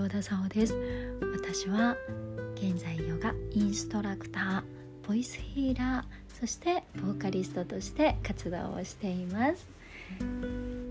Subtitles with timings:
[0.00, 0.74] 橋田沙穂です。
[1.34, 1.94] 私は
[2.54, 9.68] 現在ヨガインストラクターボイスヒーラーそしてボーカリストとして活動をしています、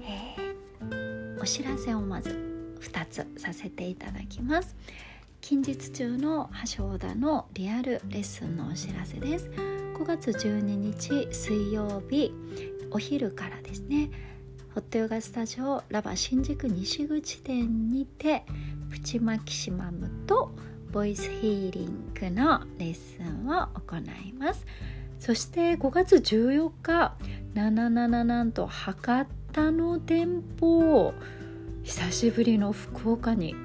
[0.03, 2.29] えー、お知らせをまず
[2.81, 4.75] 2つさせていただきます。
[5.41, 9.49] 近日中の橋田のリアルレッスンのお知らせです。
[9.49, 12.31] 5月12日水曜日
[12.91, 14.11] お昼からですね。
[14.75, 18.45] ホットヨガスタジオラバ新宿西口店にて
[18.89, 20.51] プチマキシマムと
[20.91, 24.65] ボイスヒーリングのレッスンを行います。
[25.19, 27.15] そして5月14日
[27.53, 31.13] 77なんと博多の店舗を
[31.83, 33.55] 久しぶりの福岡に、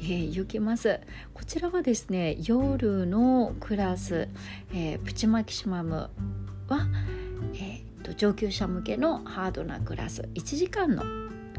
[0.00, 1.00] えー、行きます。
[1.34, 4.28] こちらはですね夜のクラス、
[4.72, 6.10] えー、プチマキシマム
[6.68, 6.88] は、
[7.54, 10.22] えー上級者向けのハードなクラス。
[10.34, 11.04] 1時間の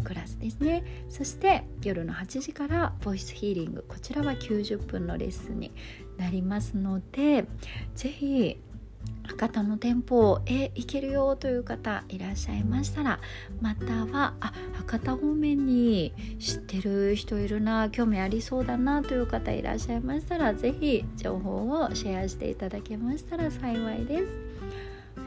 [0.10, 5.72] クラスですねそして夜の8時からボイスヒーリングこちらは90分のレッスンに
[6.18, 7.46] なりますので
[7.94, 8.58] 是非
[9.28, 13.20] 博多の店舗へ行けるよという方いらっしゃいましたら
[13.62, 24.48] またはあ博多方面に知ってる人いるな興味ありそうだなという方いらっしゃいましたら是非情報をシェアしていただけましたら幸いです。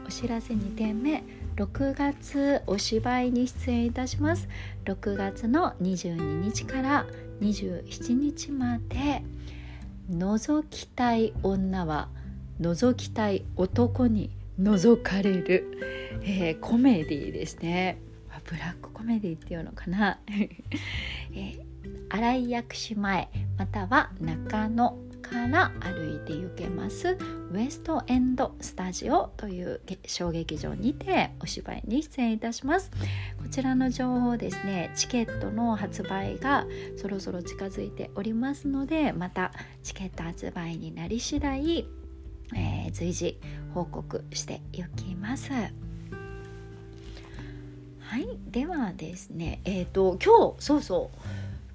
[0.05, 1.23] お知らせ2点目。
[1.55, 4.47] 6月お芝居に出演いたします。
[4.85, 7.05] 6月の22日から
[7.41, 9.23] 27日まで。
[10.11, 12.09] 覗きたい女は
[12.59, 17.99] 覗きたい男に覗かれる、えー、コメディですね。
[18.45, 21.61] ブラックコメディっていうのかな、 えー、
[22.09, 24.97] 新井薬師前または中野
[25.33, 27.17] から歩いて行けます。
[27.51, 32.91] ウエストエンドスタジオという小劇場にてお芝居に出演いたします。
[33.41, 41.87] こちらの情報ですねチケットの発売がそろそろ近づいておりますのでまたチケット発売になり次第、
[42.55, 43.39] えー、随時
[43.73, 45.51] 報告していきます。
[45.51, 45.63] は
[48.19, 51.17] いではですねえっ、ー、と今日そうそう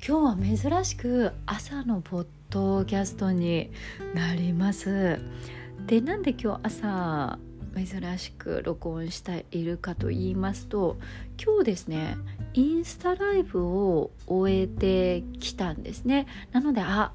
[0.07, 3.71] 今日は珍しく朝のポッドキャストに
[4.15, 5.21] なります。
[5.87, 7.39] でなんで今日朝
[7.75, 10.97] 珍しく録音しているかと言いますと
[11.43, 12.17] 今日ですね
[12.55, 16.27] インスタライブを終えてきたんですね。
[16.53, 17.13] なのであ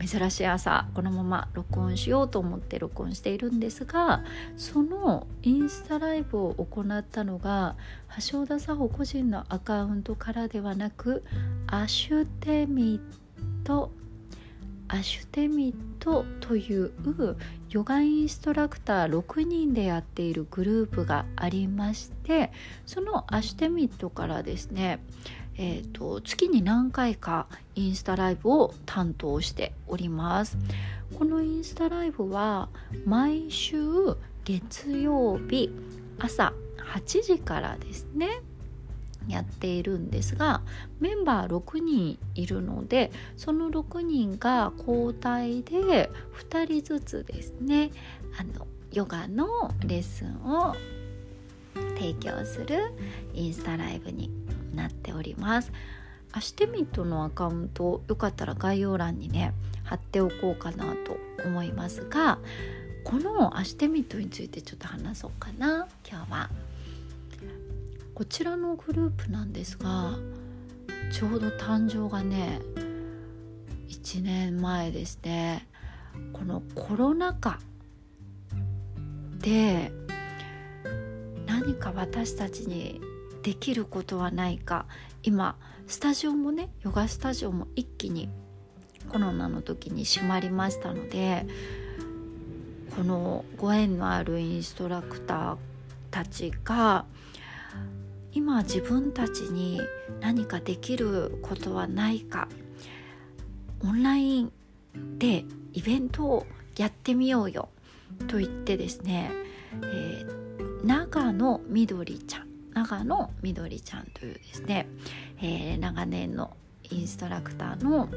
[0.00, 4.24] 珍しい朝このまま録音しようと思って録音しているんですが
[4.56, 7.76] そのインスタライブを行ったのが
[8.30, 11.22] 橋田沙穂個人のアカウントからではなく
[11.66, 13.00] アシュテミッ
[13.64, 13.92] ト
[14.92, 16.90] アシュテミットという
[17.68, 22.50] ヨガインストラクター6人でやっているグループがありまして
[22.86, 25.00] そのアシュテミットからですね
[25.62, 30.56] えーと、月に何回かインスタライブを担当しております。
[31.18, 32.70] このインスタライブは
[33.04, 33.76] 毎週
[34.44, 35.70] 月曜日
[36.18, 36.54] 朝
[36.94, 38.40] 8時からですね
[39.28, 40.62] やっているんですが
[40.98, 46.10] メンバー6人いるのでその6人が交代で
[46.50, 47.90] 2人ずつですね
[48.38, 50.74] あのヨガのレッスンを
[51.96, 52.92] 提供する
[53.34, 54.30] インスタライブに
[54.74, 55.70] なっております。
[56.32, 59.52] アシテミットのアカウントよかったら概要欄にね
[59.82, 62.38] 貼っておこうかなと思いますが
[63.02, 66.50] このアシテミットについてちょっと話そうかな今日は。
[68.20, 70.18] こちらのグループなんですが
[71.10, 72.60] ちょうど誕生がね
[73.88, 75.66] 1年前ですね。
[76.34, 77.58] このコロナ禍
[79.38, 79.90] で
[81.46, 83.00] 何か私たちに
[83.42, 84.84] できることはないか。
[85.22, 85.56] 今
[85.86, 88.28] スタジオもねヨガスタジオも一気に
[89.08, 91.46] コロナの時に閉まりましたので
[92.94, 95.56] このご縁のあるインストラクター
[96.10, 97.06] たちが
[98.32, 99.80] 今自分たちに
[100.20, 102.48] 何かできることはないか。
[103.82, 104.52] オンライン
[105.18, 106.46] でイベントを
[106.76, 107.68] やってみようよ。
[108.28, 109.30] と言ってですね、
[109.82, 112.48] えー、長野みどりちゃん。
[112.74, 114.88] 長野みどりちゃんというですね、
[115.42, 116.56] えー、長年の
[116.90, 118.08] インストラクターの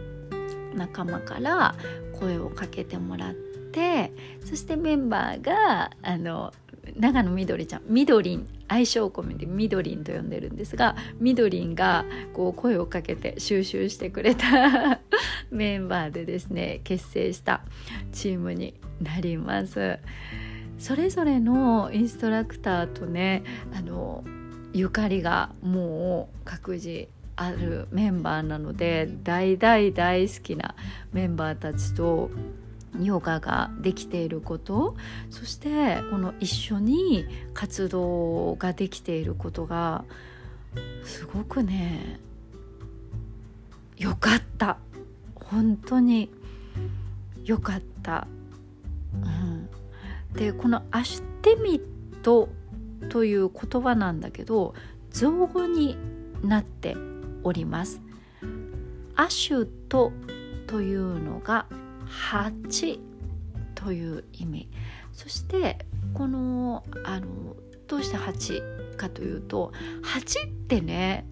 [0.75, 1.75] 仲間から
[2.19, 4.11] 声をかけてもらって
[4.45, 6.53] そしてメンバーがあの
[6.95, 8.47] 長野みどりちゃんみどりん。
[8.73, 14.99] 愛称込めてみどりんと呼んでるんですがみどりんがこう声をかけて収集してくれた
[15.51, 17.61] メンバーでですね結成した
[18.11, 19.99] チームになります。
[20.79, 23.43] それぞれのインストラクターとね
[23.73, 24.23] あの
[24.73, 30.73] ゆかりがもう各自あるメンバーなので大大大好きな
[31.11, 32.31] メンバーたちと
[33.01, 34.95] ヨガができていること
[35.29, 40.05] そしてこの一緒に活動ができていることが
[41.03, 42.19] すごくね
[43.97, 44.77] よかった
[45.35, 46.29] 本当に
[47.43, 48.27] よかった。
[49.13, 49.69] うん、
[50.33, 52.49] でこの「アシュテミット」
[53.09, 54.73] という言葉なんだけど
[55.11, 55.97] 造語に
[56.41, 56.97] なって
[57.43, 58.01] おります。
[59.15, 60.11] アシュト
[60.65, 61.67] というのが
[62.31, 62.99] 8
[63.75, 64.69] という意味。
[65.13, 67.55] そしてこのあの
[67.87, 69.71] どうして8かというと
[70.03, 71.25] 8ってね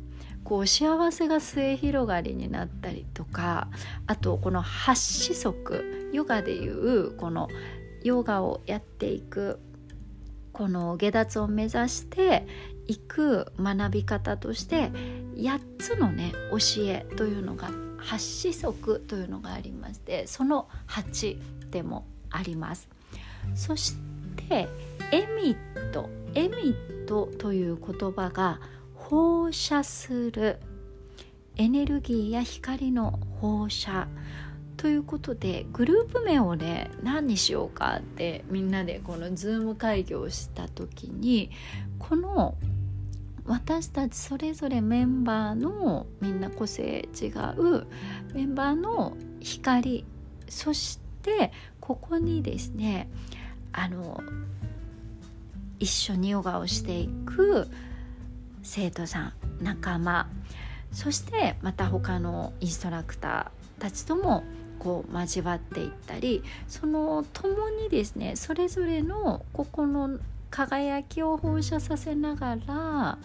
[0.43, 3.69] こう幸せが末広がりになったりとか
[4.07, 4.95] あとこの8
[5.33, 7.47] 子則ヨガでいうこの
[8.03, 9.59] ヨガをやっていく
[10.51, 12.45] この下脱を目指して
[12.87, 14.91] いく学び方として
[15.35, 17.71] 8つのね教えというのが
[18.03, 22.89] 8子則というのがありましてその8でもあります。
[23.55, 23.95] そし
[24.49, 24.67] て
[25.11, 28.59] エミットエミットという言葉が
[28.95, 30.59] 放射する
[31.57, 34.07] エネルギーや光の放射
[34.77, 41.51] ということでグループ名をね何にしようかってみんなでこのズーム会議をした時に
[41.99, 42.55] この
[43.45, 47.27] 私たちそれぞれメンバーのみんな個性違
[47.57, 47.87] う
[48.33, 50.05] メンバーの光
[50.47, 53.09] そしてここにですね
[53.73, 54.21] あの
[55.79, 57.67] 一緒にヨガをしていく
[58.63, 60.29] 生徒さん仲間
[60.91, 64.43] そしてまた他のインストラクターたちとも
[64.77, 70.19] こう交わっていったりその共にですねそれぞれのここの
[70.51, 73.17] 輝きを放射させながら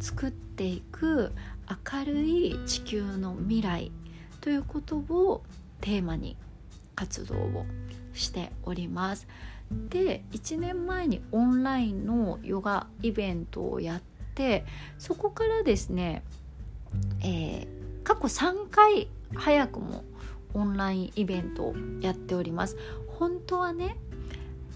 [0.00, 1.32] 作っていく
[1.92, 3.92] 明るい地球の未来
[4.40, 5.42] ということを
[5.80, 6.36] テーマに
[6.96, 7.66] 活動を
[8.14, 9.28] しております。
[9.70, 14.02] で1年前にオンラインのヨガイベントをやっ
[14.34, 14.64] て
[14.98, 16.24] そこからですね、
[17.22, 20.02] えー、過去3回早くも
[20.54, 23.96] オンラインイベントをやっております本当はね、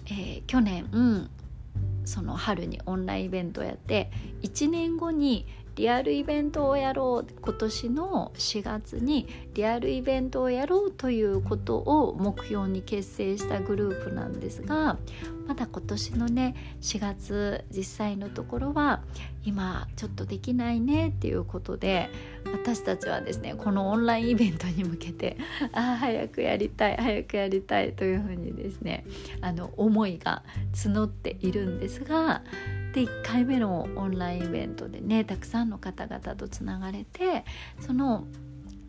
[0.07, 0.87] えー、去年、
[2.05, 4.11] その春にオンラインイベントをやって
[4.43, 14.99] 1年後にリアルイベントをやろう今年の4月にリアルイベントをやろうということを目標に結成したグループなんですが
[15.47, 19.03] まだ今年のね4月実際のところは
[19.45, 22.09] 今ちょっとできないねっていうことで
[22.53, 25.37] 私たちはですねこのオンラインイベントに向けて
[25.73, 29.05] ああ早くやりたい早くやりたいというふうにですね
[29.41, 30.43] あの思いが
[30.73, 32.43] 募っているんですが
[32.95, 37.45] で1回目のオンラインイベントでねたくさんの方々とつながれて
[37.81, 38.25] その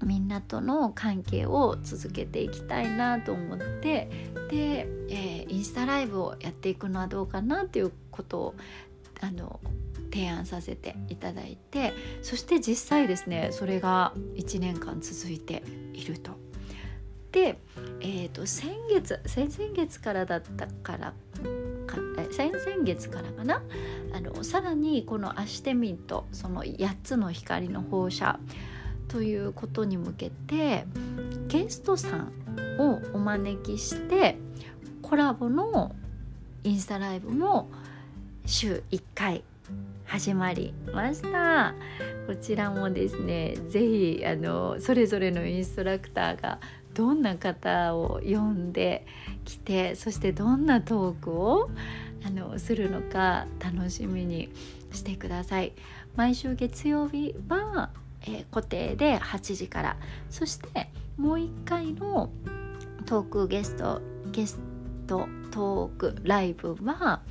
[0.03, 4.09] みんなとの関係を続けていきたいなと思って
[4.51, 8.55] で、えー、インスタライブをやっていくのはどうかなっていうことを
[9.21, 9.59] あの
[10.13, 15.63] 提案させていただいてそして実際ですねそれが1年間続いて
[15.93, 16.31] いると。
[17.31, 17.59] で、
[17.99, 21.13] えーと、先月先々月からだったからか
[22.31, 23.61] 先々月からかな。
[24.13, 28.39] あのさらにこのアシテミントその8つの光の放射
[29.07, 30.85] ということに向けて
[31.47, 32.31] ゲストさん
[32.79, 34.37] をお招きして
[35.01, 35.95] コラボの
[36.63, 37.69] インスタライブも
[38.45, 39.43] 週1回
[40.05, 41.73] 始まりました。
[42.27, 46.59] こちらもですね是非あのそれぞれのインストラクターが
[46.95, 49.05] どんな方を呼んで
[49.43, 51.69] きてそしてどんなトークを
[52.25, 54.49] あのするのか楽しみに
[54.91, 55.73] してください。
[56.15, 57.89] 毎週月曜日は
[58.27, 59.97] えー、固定で8時から。
[60.29, 62.29] そしてもう1回の
[63.05, 64.01] トークゲスト
[64.31, 64.59] ゲス
[65.07, 67.21] トトークライブは、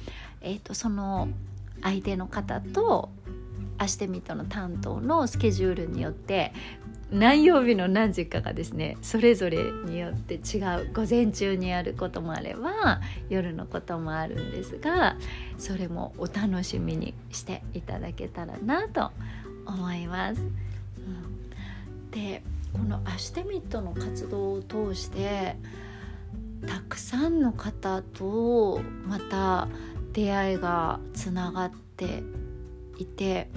[0.41, 1.29] えーと、その
[1.83, 3.11] 相手の方と
[3.77, 6.53] アシテミットの担当のスケジュールによって
[7.14, 15.16] 何曜日の何時かがですねそれぞれによって違う午前中にやることもあれば夜のこともあるんですが
[15.56, 19.12] それもお楽しみにしていただけたらなと
[19.64, 20.42] 思います。
[20.42, 22.42] うんで
[22.73, 25.56] このアシュテミットの活動を通して
[26.66, 29.68] たくさんの方とまた
[30.12, 32.25] 出会いがつながって
[32.99, 33.49] いて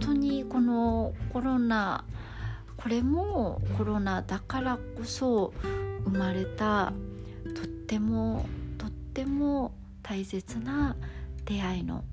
[0.00, 2.04] 当にこのコロナ
[2.76, 5.52] これもコロナだからこそ
[6.04, 6.92] 生まれた
[7.56, 8.46] とっても
[8.78, 10.96] とっても大切な
[11.44, 12.04] 出会いの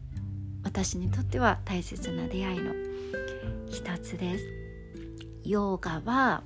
[0.64, 2.74] 私にとっては大切な出会いの
[3.70, 4.46] 一つです。
[5.44, 6.42] ヨーガは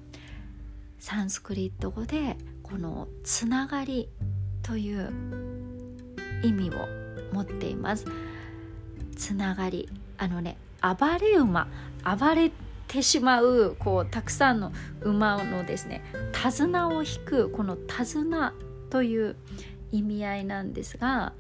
[1.00, 4.10] サンスクリット語でこのつながり
[4.62, 5.12] という
[6.43, 6.74] 意味を
[7.34, 8.05] 持っています。
[9.15, 11.67] つながりあのね暴れ馬
[12.03, 12.51] 暴れ
[12.88, 14.71] てしまうこうたくさんの
[15.01, 18.53] 馬のですね手綱を引くこの手綱
[18.89, 19.36] という
[19.91, 21.33] 意味合いなんですが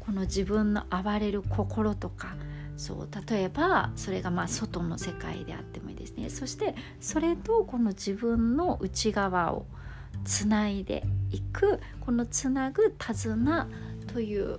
[0.00, 2.34] この自分の暴れる心とか
[2.76, 6.30] そう例えばそれがまあ外の世界であってもいいですね。
[6.30, 9.66] そしてそれとこの自分の内側を
[10.24, 13.68] つないでいくこのつなぐ手綱
[14.12, 14.58] という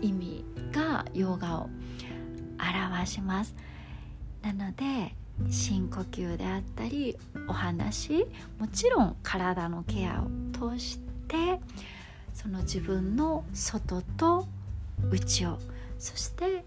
[0.00, 1.70] 意味がヨガを
[2.58, 3.54] 表します。
[4.42, 5.14] なので
[5.50, 8.26] 深呼吸であったりお話
[8.58, 10.98] もちろん体のケアを通し
[11.28, 11.60] て
[12.34, 14.46] その自分の外と
[15.10, 15.58] 内を
[15.98, 16.64] そして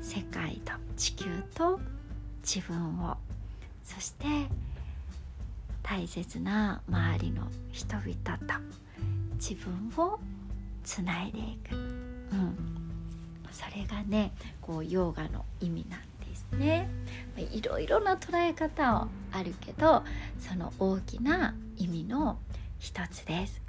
[0.00, 1.80] 世界と地球と
[2.42, 3.16] 自分を
[3.84, 4.26] そして
[5.82, 7.42] 大切な周りの
[7.72, 8.54] 人々と
[9.34, 10.18] 自分を
[10.84, 11.76] つないでいく、う
[12.36, 12.69] ん、
[13.52, 16.88] それがねこうヨガの意味なんですね。
[17.36, 20.02] いろいろな捉え方はあるけど
[20.38, 22.38] その大きな意味の
[22.78, 23.60] 一つです。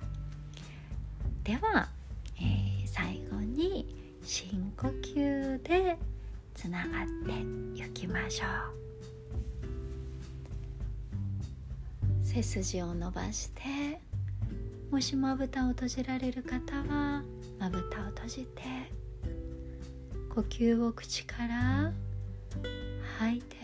[1.44, 1.90] では、
[2.38, 5.98] えー、最後に深呼吸で
[6.54, 8.82] つながっていきましょう
[12.24, 14.00] 背筋を伸ばして
[14.92, 17.24] もしまぶたを閉じられる方は
[17.60, 18.62] まぶたを閉じて
[20.34, 21.92] 呼吸を口から
[23.20, 23.58] 吐いて。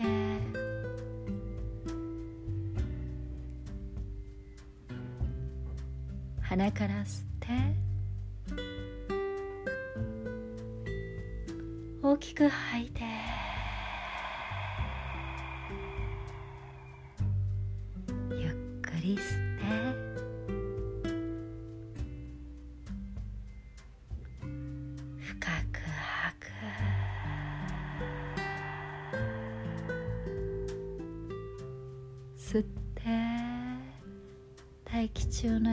[6.42, 7.48] 鼻から吸って。
[12.02, 13.17] 大きく吐いて。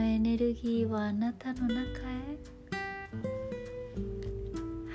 [0.06, 1.82] エネルギーをあなたの中へ。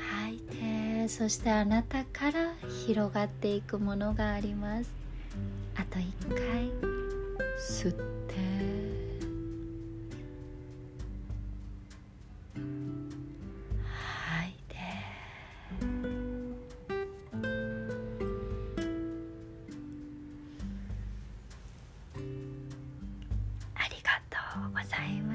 [0.09, 2.53] 吐いてそしてあなたから
[2.85, 4.89] 広がっていくものがあります。
[5.75, 6.71] あと1回
[7.59, 8.80] 吸って。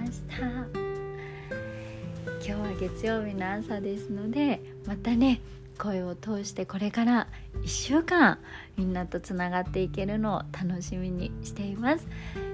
[0.06, 0.86] した。
[2.46, 5.40] 今日は月曜日の朝ですのでまたね
[5.78, 7.26] 声を通してこれから
[7.64, 8.38] 1週間
[8.76, 12.06] みんなとつながっていけるのを楽しみにしています、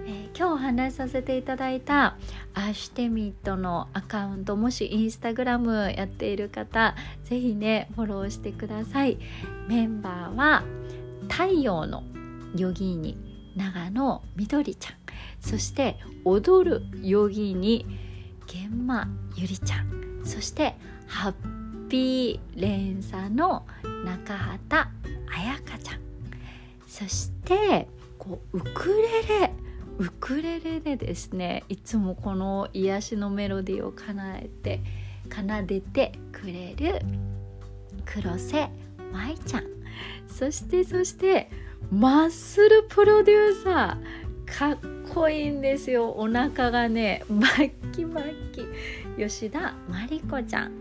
[0.07, 2.17] えー、今日お話しさせていただいた
[2.55, 6.95] アシュテミットのアカウントもしインスタグラムやっている方
[7.25, 9.19] 是非ねフォローしてください。
[9.69, 10.65] メンバーは
[11.29, 12.03] 太陽の
[12.57, 13.17] ヨギーニ
[13.57, 15.02] 長野みどりちゃん。
[15.43, 17.85] そして踊るヨギーニ
[18.47, 20.21] 玄馬ゆりちゃん。
[20.25, 20.75] そして
[21.07, 23.67] ハッピー連鎖の
[24.05, 24.89] 中畑
[25.29, 26.01] 彩香ちゃん。
[26.87, 28.89] そしてこうウク
[29.29, 29.53] レレ。
[29.99, 34.81] ウクレレでですねいつもこの癒しのメロディーを叶えて
[35.31, 37.01] 奏でてくれる
[38.07, 38.71] 黒瀬
[39.13, 39.65] 舞ちゃん。
[40.29, 41.51] そしてそして
[41.91, 44.23] マッスルプロデューサー。
[44.45, 44.79] かっ
[45.15, 46.11] こいんですよ。
[46.11, 48.67] お腹がねマッキマッキ
[49.19, 50.73] 吉田真理子ちゃん。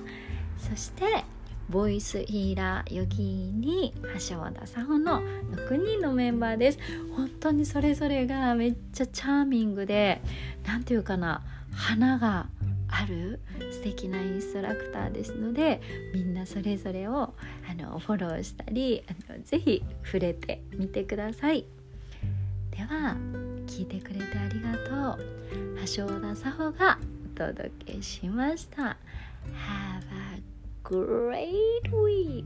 [0.57, 1.25] そして
[1.69, 3.93] ボイスヒーラーヨギーに
[4.29, 5.21] 橋本佐穂の
[5.51, 6.79] 6人のメンバーです。
[7.15, 10.21] 本当にそれぞれがめっちゃチャーミングで
[10.65, 11.41] 何て言うかな
[11.73, 12.47] 花が
[12.87, 15.81] ある素敵なインストラクターですので
[16.13, 17.33] みんなそれぞれを
[17.69, 21.65] あのフォローしたりあのぜひ触れてみてください。
[22.71, 23.17] では
[23.71, 24.73] 聞いてくれてありが
[25.15, 25.25] とう
[25.95, 26.99] 橋田沙穂が
[27.33, 30.41] お届けしました Have a
[30.83, 32.43] great week!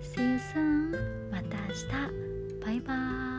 [0.00, 1.30] See you soon!
[1.30, 2.94] また明日バイバ
[3.34, 3.37] イ